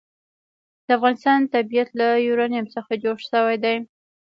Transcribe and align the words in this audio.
د 0.85 0.87
افغانستان 0.97 1.39
طبیعت 1.55 1.89
له 1.99 2.07
یورانیم 2.27 2.65
څخه 2.75 2.91
جوړ 3.03 3.17
شوی 3.29 3.55
دی. 3.63 3.75